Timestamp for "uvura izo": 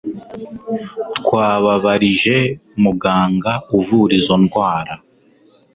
3.77-4.35